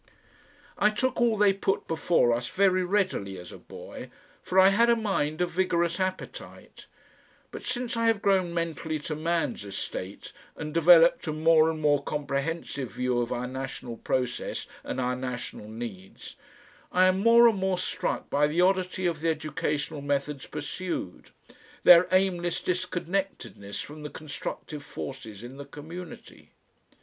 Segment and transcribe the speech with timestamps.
[0.79, 4.09] I took all they put before us very readily as a boy,
[4.41, 6.87] for I had a mind of vigorous appetite,
[7.51, 12.01] but since I have grown mentally to man's estate and developed a more and more
[12.01, 16.35] comprehensive view of our national process and our national needs,
[16.91, 21.29] I am more and more struck by the oddity of the educational methods pursued,
[21.83, 26.53] their aimless disconnectedness from the constructive forces in the community.